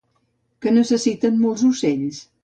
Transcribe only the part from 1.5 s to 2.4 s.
ocells?